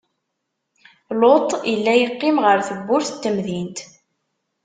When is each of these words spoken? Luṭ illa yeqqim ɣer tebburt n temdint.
Luṭ 1.21 1.49
illa 1.73 1.93
yeqqim 1.95 2.37
ɣer 2.45 2.59
tebburt 2.67 3.09
n 3.15 3.17
temdint. 3.23 3.77